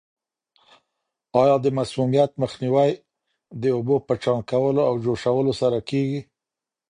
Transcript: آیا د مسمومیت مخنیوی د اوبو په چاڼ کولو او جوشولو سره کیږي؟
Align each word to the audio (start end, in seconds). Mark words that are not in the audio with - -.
آیا 1.41 1.55
د 1.61 1.65
مسمومیت 1.79 2.31
مخنیوی 2.41 2.91
د 3.61 3.63
اوبو 3.75 3.95
په 4.07 4.13
چاڼ 4.23 4.39
کولو 4.51 4.81
او 4.89 4.93
جوشولو 5.03 5.53
سره 5.61 5.77
کیږي؟ 5.89 6.21